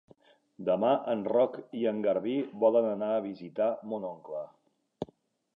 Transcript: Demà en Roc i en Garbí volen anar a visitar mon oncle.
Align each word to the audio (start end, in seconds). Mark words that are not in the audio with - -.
Demà 0.69 0.93
en 1.11 1.21
Roc 1.33 1.59
i 1.81 1.85
en 1.93 2.01
Garbí 2.07 2.35
volen 2.65 2.87
anar 2.95 3.13
a 3.19 3.23
visitar 3.29 3.71
mon 3.93 4.09
oncle. 4.17 4.43